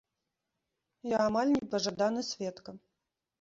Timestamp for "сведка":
2.31-2.75